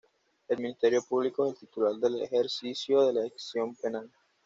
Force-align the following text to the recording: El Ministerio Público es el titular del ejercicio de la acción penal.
El 0.47 0.57
Ministerio 0.57 1.03
Público 1.07 1.45
es 1.45 1.53
el 1.53 1.59
titular 1.59 1.93
del 1.93 2.23
ejercicio 2.23 3.03
de 3.05 3.13
la 3.13 3.25
acción 3.27 3.75
penal. 3.75 4.11